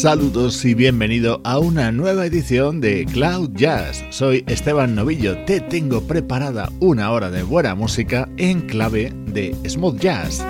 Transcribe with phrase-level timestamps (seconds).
[0.00, 4.02] Saludos y bienvenido a una nueva edición de Cloud Jazz.
[4.08, 10.00] Soy Esteban Novillo, te tengo preparada una hora de buena música en clave de smooth
[10.00, 10.42] jazz.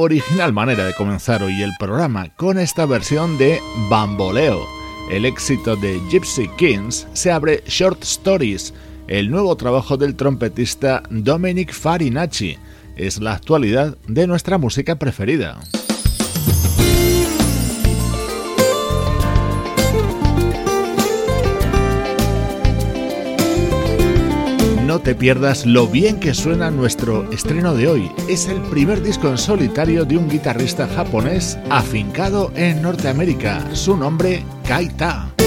[0.00, 3.60] Original manera de comenzar hoy el programa con esta versión de
[3.90, 4.64] Bamboleo.
[5.10, 8.72] El éxito de Gypsy Kings se abre Short Stories,
[9.08, 12.56] el nuevo trabajo del trompetista Dominic Farinacci.
[12.96, 15.58] Es la actualidad de nuestra música preferida.
[25.08, 28.12] Te pierdas lo bien que suena nuestro estreno de hoy.
[28.28, 33.74] Es el primer disco en solitario de un guitarrista japonés afincado en Norteamérica.
[33.74, 35.37] Su nombre, Kaita.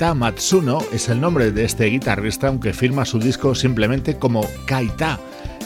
[0.00, 5.20] Kaita Matsuno es el nombre de este guitarrista, aunque firma su disco simplemente como Kaita.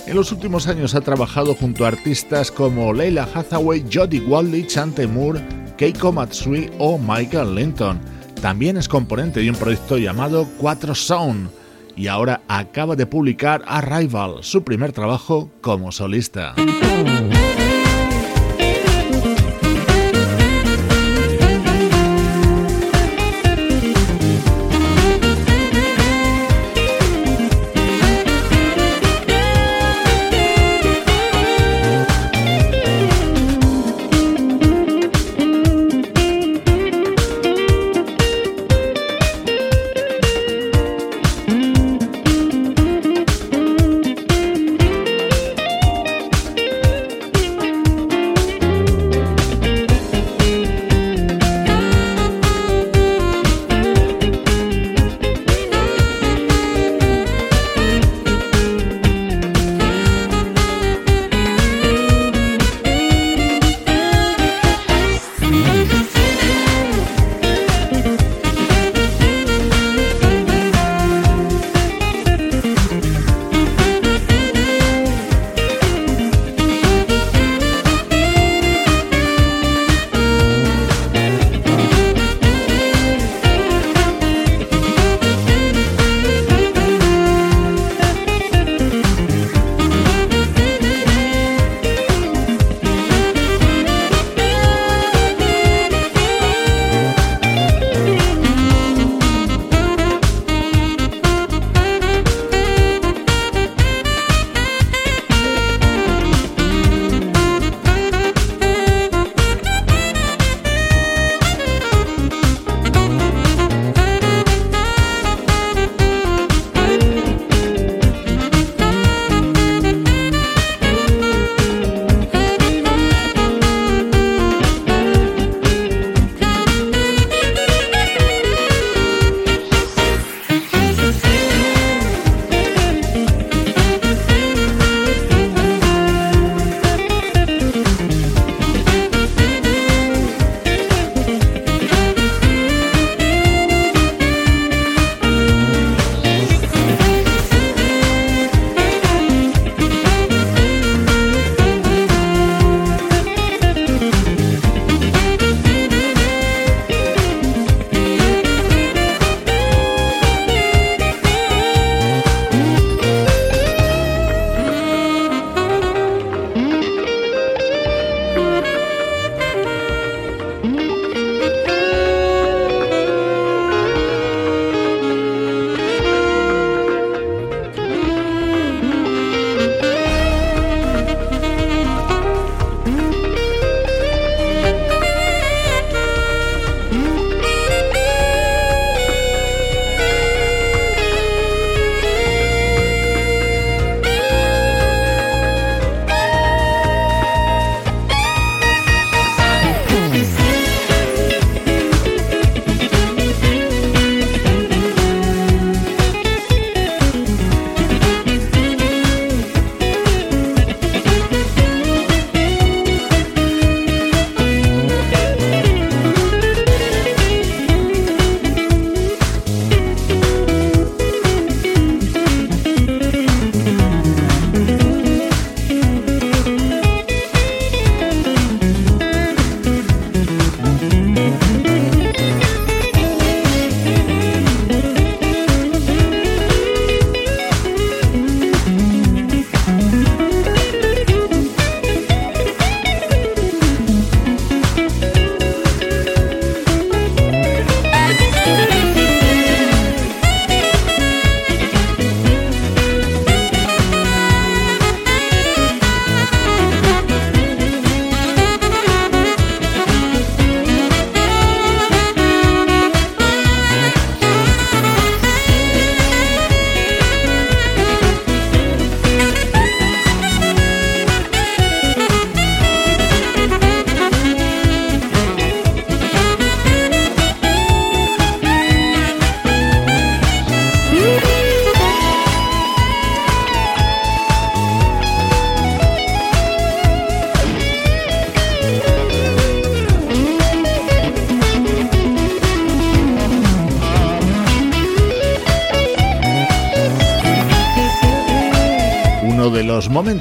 [0.08, 5.06] En los últimos años ha trabajado junto a artistas como Leila Hathaway, Jody Waldlich, Chante
[5.06, 5.40] Moore,
[5.76, 8.00] Keiko Matsui o Michael Linton.
[8.42, 11.48] También es componente de un proyecto llamado Cuatro Sound
[11.94, 16.56] y ahora acaba de publicar Arrival, su primer trabajo como solista.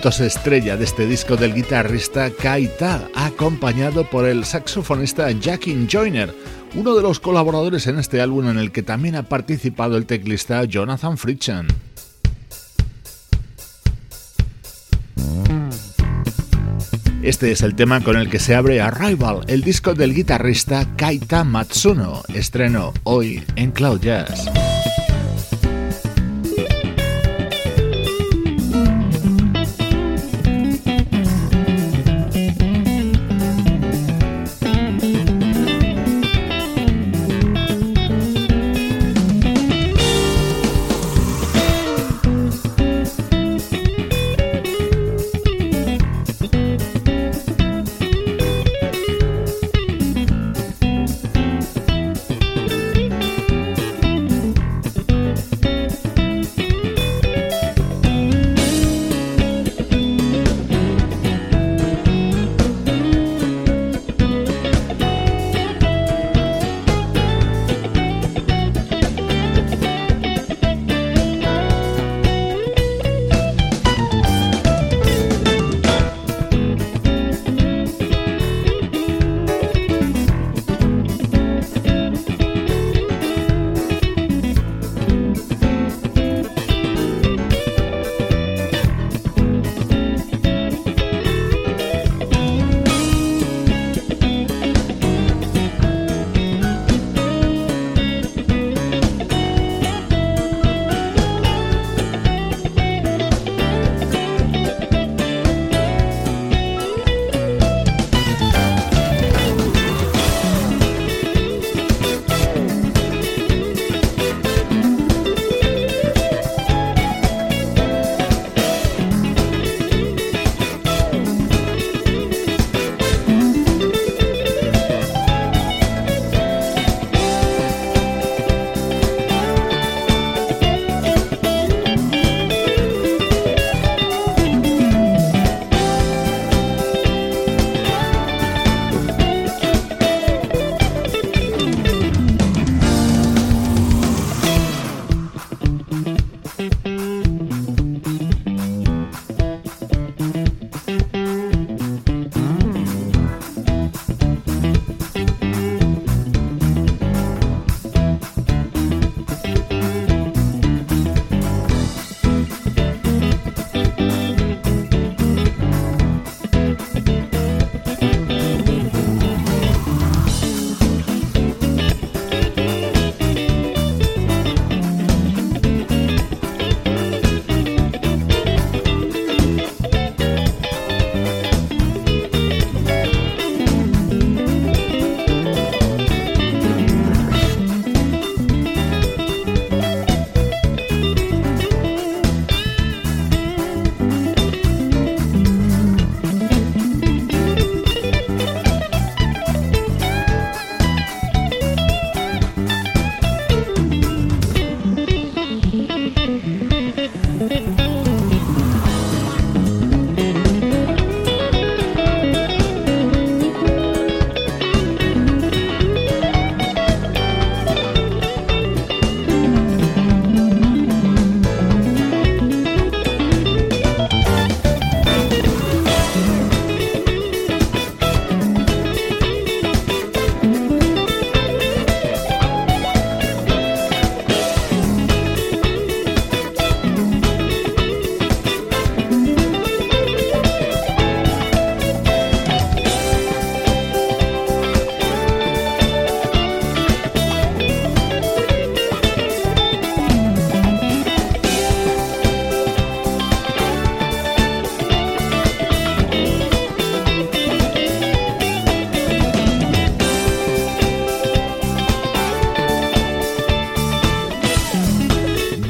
[0.09, 6.35] Estrella de este disco del guitarrista Kaita, acompañado por el saxofonista Jackie Joyner,
[6.75, 10.65] uno de los colaboradores en este álbum en el que también ha participado el teclista
[10.65, 11.67] Jonathan Fritchen.
[17.21, 21.45] Este es el tema con el que se abre Arrival, el disco del guitarrista Kaita
[21.45, 24.62] Matsuno, estreno hoy en Cloud Jazz.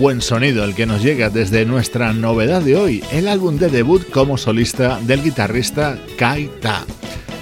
[0.03, 4.03] Buen sonido el que nos llega desde nuestra novedad de hoy, el álbum de debut
[4.09, 6.83] como solista del guitarrista Kai Ta.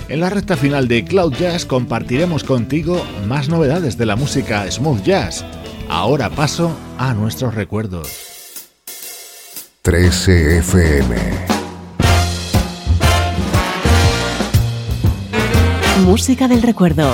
[0.10, 5.02] En la recta final de Cloud Jazz compartiremos contigo más novedades de la música smooth
[5.02, 5.44] jazz.
[5.90, 8.10] Ahora paso a nuestros recuerdos.
[9.82, 11.16] 13 FM
[16.06, 17.12] Música del recuerdo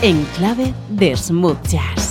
[0.00, 2.01] en clave de smooth jazz.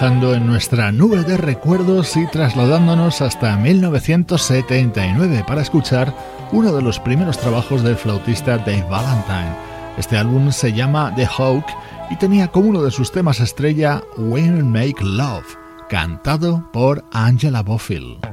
[0.00, 6.16] Viajando en nuestra nube de recuerdos y trasladándonos hasta 1979 para escuchar
[6.52, 9.54] uno de los primeros trabajos del flautista Dave Valentine.
[9.98, 11.66] Este álbum se llama The Hawk
[12.08, 15.58] y tenía como uno de sus temas estrella When Make Love,
[15.90, 18.29] cantado por Angela Bofill.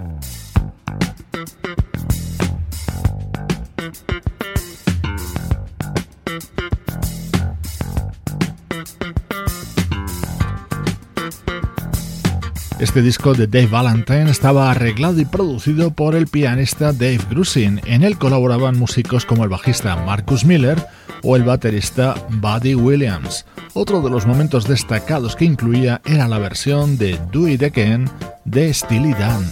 [12.80, 17.82] Este disco de Dave Valentine estaba arreglado y producido por el pianista Dave Grusin.
[17.86, 20.86] En él colaboraban músicos como el bajista Marcus Miller
[21.24, 23.48] o el baterista Buddy Williams.
[23.74, 28.08] Otro de los momentos destacados que incluía era la versión de Do It Again
[28.46, 29.44] de Steely Dan.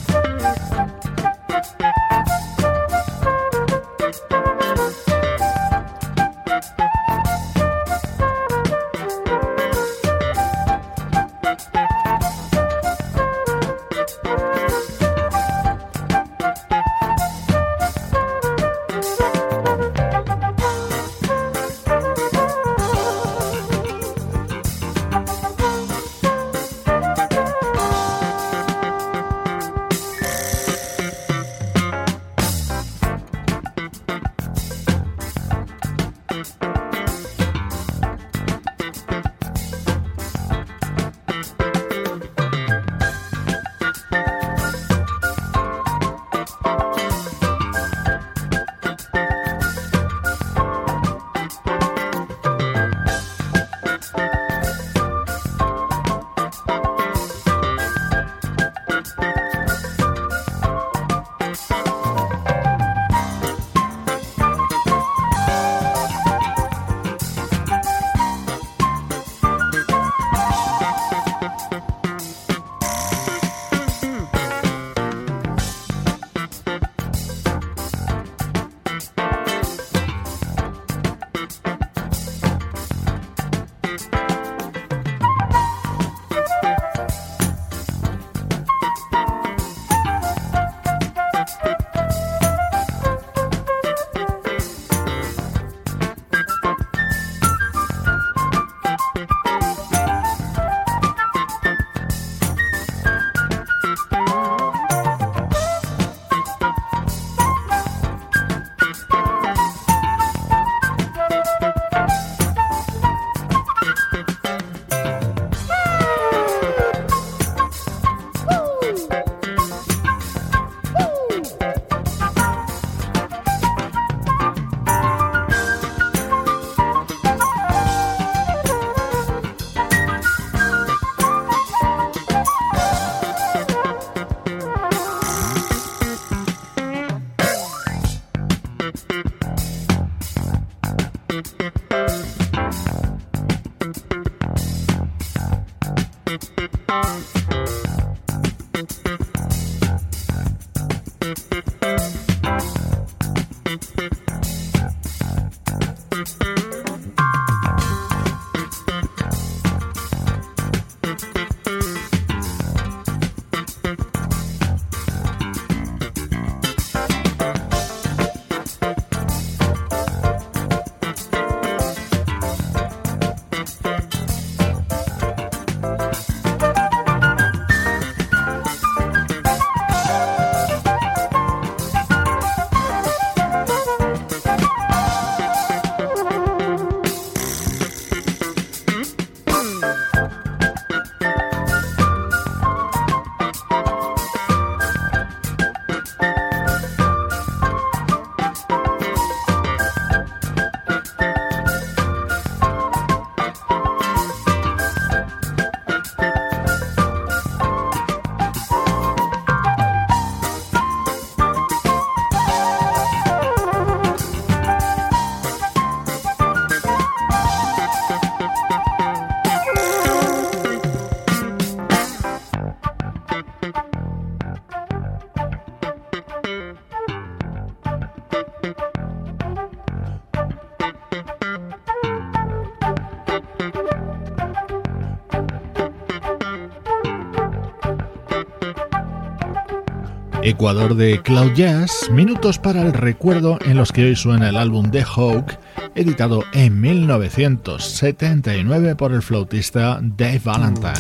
[240.46, 244.92] Ecuador de Cloud Jazz, minutos para el recuerdo en los que hoy suena el álbum
[244.92, 245.58] The Hawk,
[245.96, 250.94] editado en 1979 por el flautista Dave Valentine.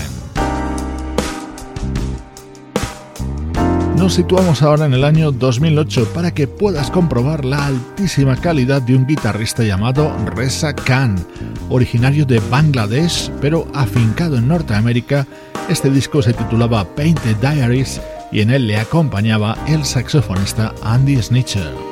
[3.97, 8.95] Nos situamos ahora en el año 2008 para que puedas comprobar la altísima calidad de
[8.95, 11.23] un guitarrista llamado Reza Khan.
[11.69, 15.27] Originario de Bangladesh, pero afincado en Norteamérica,
[15.69, 18.01] este disco se titulaba Painted Diaries
[18.35, 21.84] y en él le acompañaba el saxofonista Andy Snitcher.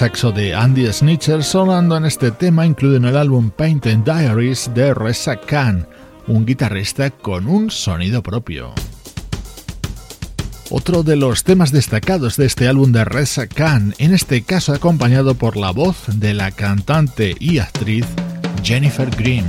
[0.00, 4.94] Saxo de Andy Snitcher sonando en este tema incluido en el álbum Painted Diaries de
[4.94, 5.86] Reza Khan,
[6.26, 8.72] un guitarrista con un sonido propio.
[10.70, 15.34] Otro de los temas destacados de este álbum de Reza Khan, en este caso acompañado
[15.34, 18.06] por la voz de la cantante y actriz
[18.64, 19.44] Jennifer Green.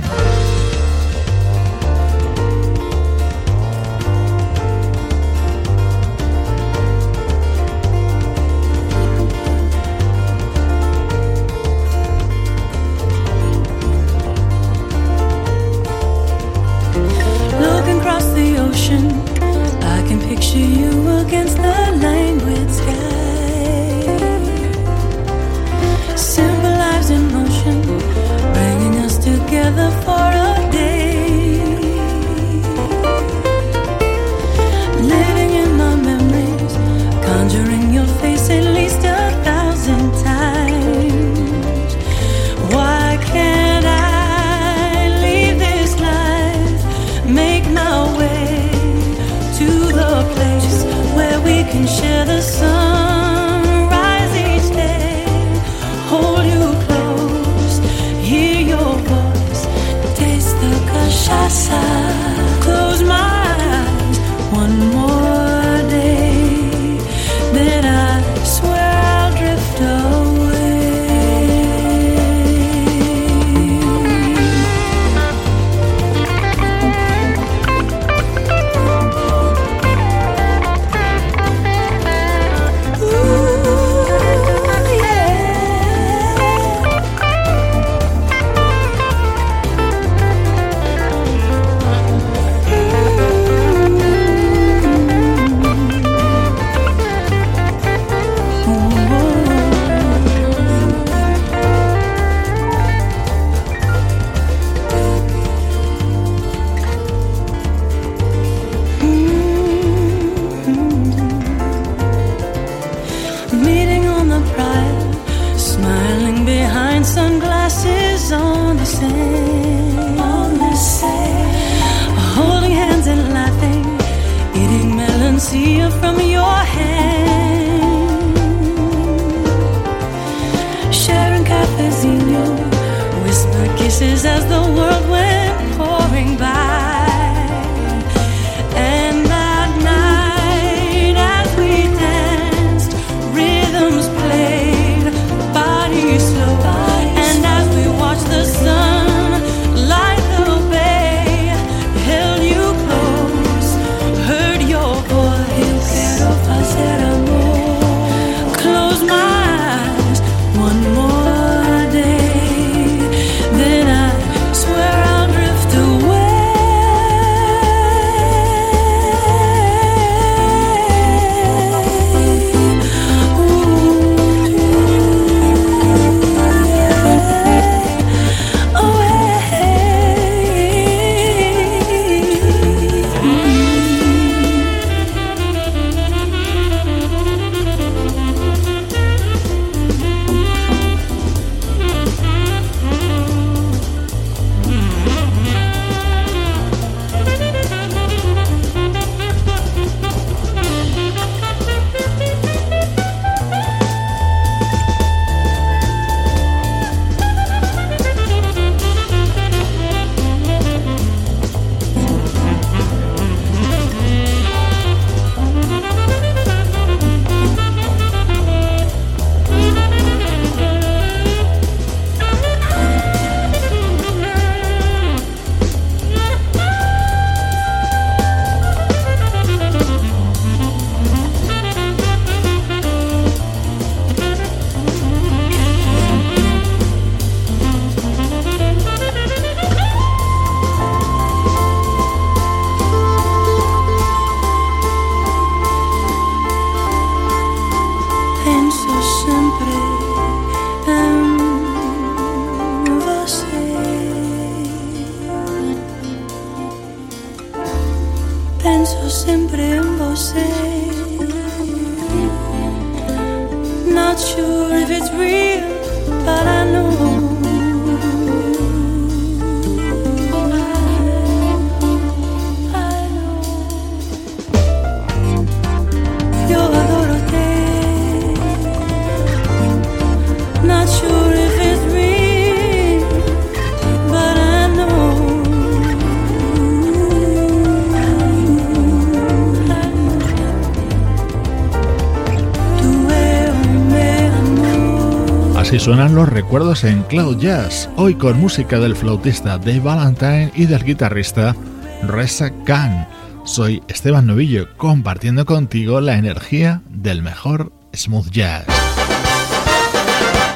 [295.78, 300.84] Suenan los recuerdos en Cloud Jazz, hoy con música del flautista Dave Valentine y del
[300.84, 301.56] guitarrista
[302.02, 303.08] Reza Khan.
[303.44, 308.66] Soy Esteban Novillo compartiendo contigo la energía del mejor smooth jazz.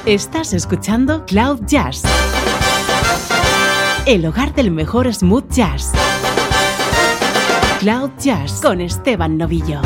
[0.05, 2.03] Estás escuchando Cloud Jazz,
[4.05, 5.93] el hogar del mejor smooth jazz.
[7.81, 9.81] Cloud Jazz con Esteban Novillo.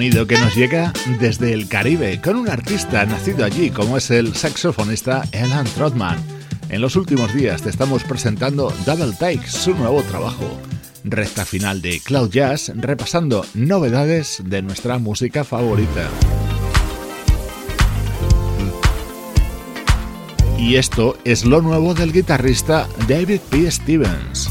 [0.00, 4.34] Sonido que nos llega desde el Caribe con un artista nacido allí como es el
[4.34, 6.16] saxofonista Alan Trotman.
[6.70, 10.58] En los últimos días te estamos presentando Double Take, su nuevo trabajo.
[11.04, 16.08] Recta final de Cloud Jazz, repasando novedades de nuestra música favorita.
[20.56, 23.70] Y esto es lo nuevo del guitarrista David P.
[23.70, 24.49] Stevens.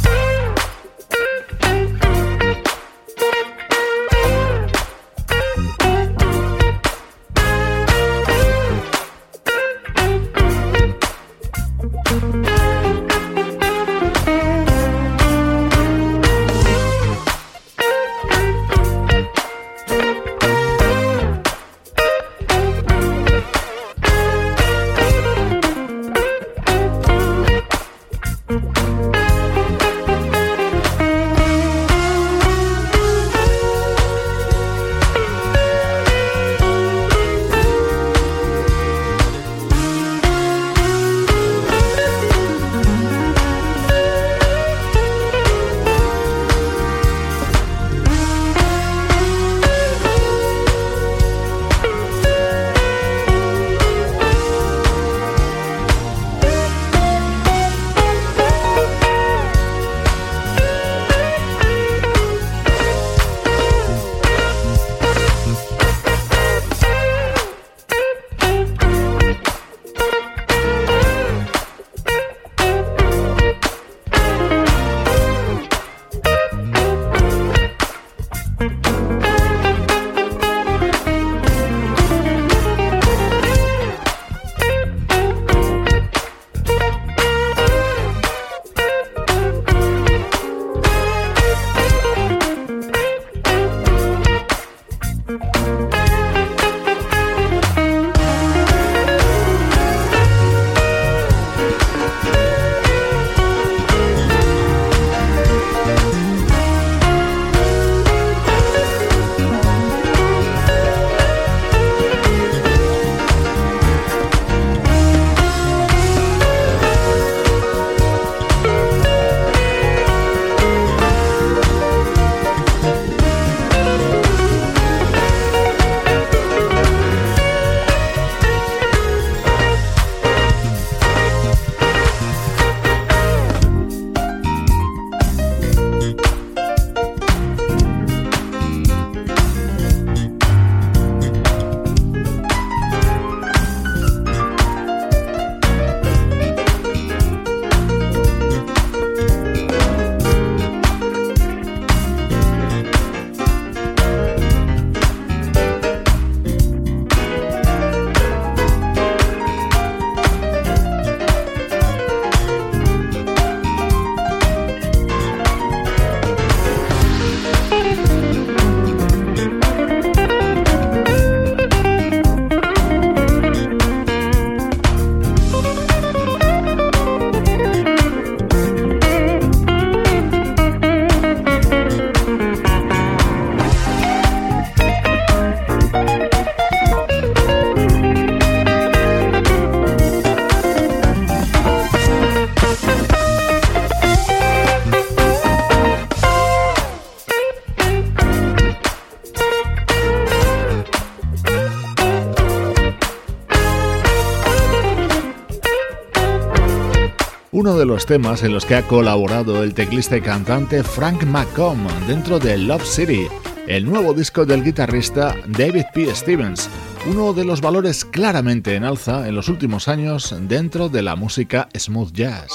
[207.52, 212.40] De los temas en los que ha colaborado el teclista y cantante Frank McComb dentro
[212.40, 213.28] de Love City,
[213.68, 216.14] el nuevo disco del guitarrista David P.
[216.14, 216.70] Stevens,
[217.10, 221.68] uno de los valores claramente en alza en los últimos años dentro de la música
[221.76, 222.52] smooth jazz.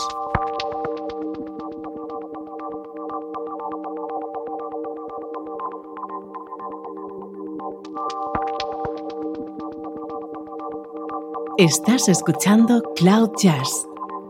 [11.58, 13.88] Estás escuchando Cloud Jazz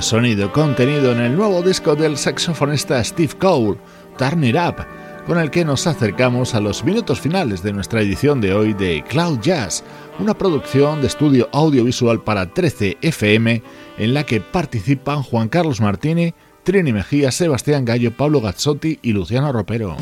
[0.00, 3.76] Sonido contenido en el nuevo disco del saxofonista Steve Cole,
[4.16, 4.86] Turn It Up,
[5.26, 9.02] con el que nos acercamos a los minutos finales de nuestra edición de hoy de
[9.08, 9.82] Cloud Jazz,
[10.20, 13.62] una producción de estudio audiovisual para 13 FM
[13.98, 19.50] en la que participan Juan Carlos Martini, Trini Mejía, Sebastián Gallo, Pablo Gazzotti y Luciano
[19.52, 19.96] Ropero.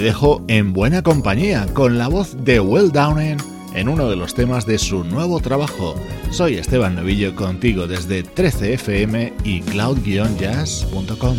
[0.00, 3.36] Dejo en buena compañía con la voz de Will Downing
[3.74, 5.94] en uno de los temas de su nuevo trabajo.
[6.30, 11.36] Soy Esteban Novillo contigo desde 13fm y cloud-jazz.com.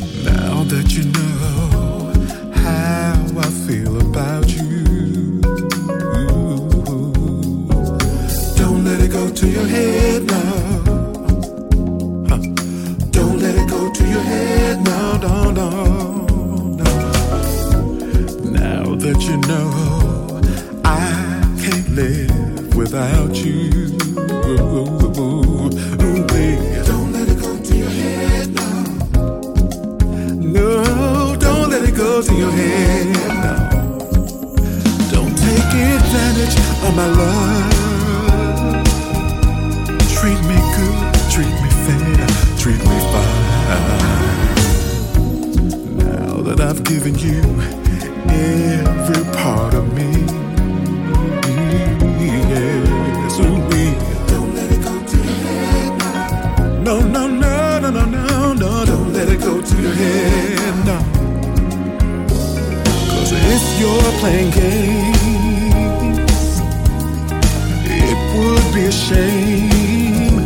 [13.11, 15.17] Don't let it go to your head now.
[15.17, 15.40] Don't
[19.21, 19.69] You know
[20.83, 20.95] I
[21.61, 23.87] can't live without you.
[26.85, 28.83] Don't let it go to your head now.
[30.35, 30.83] No,
[31.39, 33.69] don't let it go to your head now.
[35.11, 37.71] Don't take advantage of my love.
[40.17, 43.69] Treat me good, treat me fair, treat me fine.
[45.97, 47.80] Now that I've given you
[48.31, 50.09] every part of me.
[52.53, 56.83] Yes, don't let it go to your head now.
[56.83, 61.03] No, no, no, no, no, no, no, don't let it go to your head now.
[63.11, 66.19] Cause if you're playing games,
[67.85, 70.37] it would be a shame.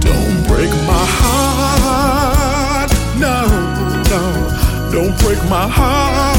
[0.00, 2.90] Don't break my heart.
[3.18, 3.38] No,
[4.12, 4.22] no,
[4.92, 6.33] don't break my heart.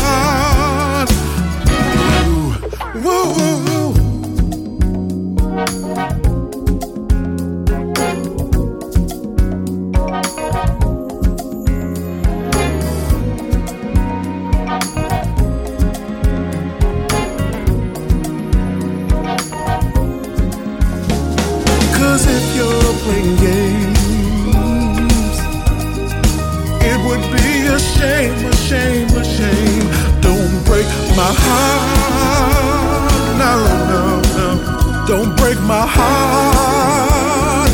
[35.08, 37.70] Don't break my heart.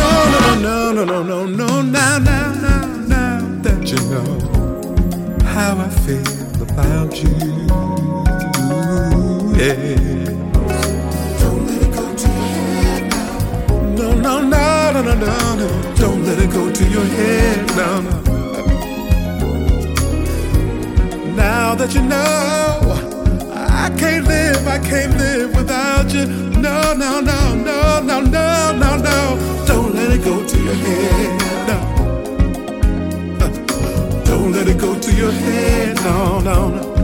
[0.00, 1.82] No, no, no, no, no, no, no.
[1.82, 4.38] Now, now, now, now that you know
[5.44, 7.34] how I feel about you.
[9.58, 9.96] Yeah.
[13.96, 15.94] No, no, no, no, no, no, no.
[15.96, 17.66] Don't let it go to your head.
[17.76, 18.22] No, no.
[21.34, 23.07] Now that you know,
[23.88, 26.26] I can't live, I can't live without you.
[26.26, 29.64] No, no, no, no, no, no, no, no.
[29.66, 31.40] Don't let it go to your head.
[31.68, 31.78] No.
[33.40, 35.96] Uh, Don't let it go to your head.
[36.04, 36.97] No, no, no.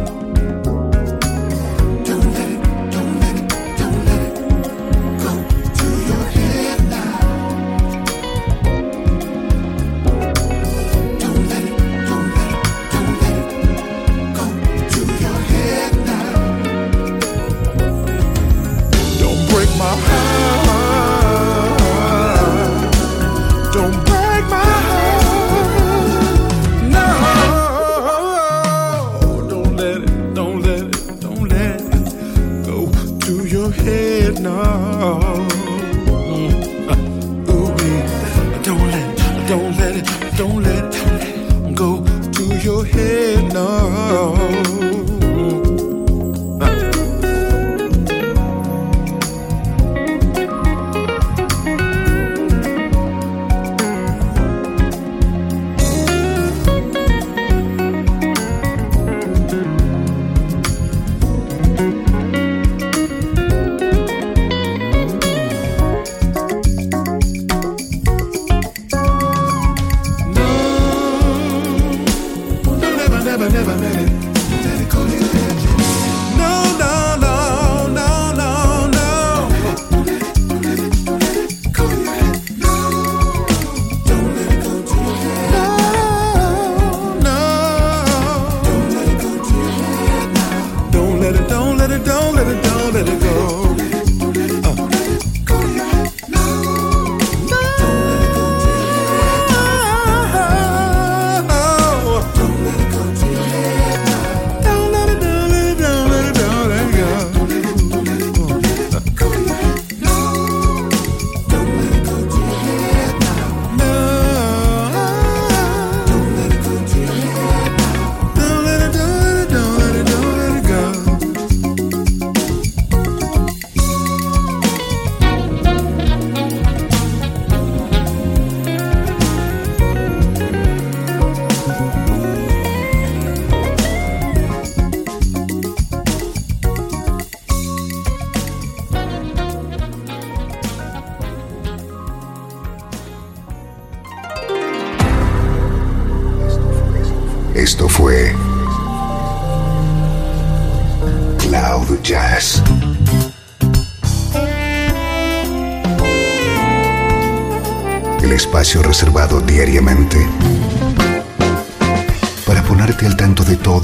[73.48, 74.64] never, never meant it.
[74.64, 75.33] Let it go,